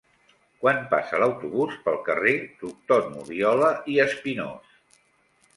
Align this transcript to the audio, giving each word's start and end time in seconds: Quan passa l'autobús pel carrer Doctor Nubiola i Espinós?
Quan 0.61 0.79
passa 0.93 1.19
l'autobús 1.23 1.75
pel 1.83 1.99
carrer 2.09 2.35
Doctor 2.63 3.07
Nubiola 3.13 3.71
i 3.97 4.03
Espinós? 4.11 4.77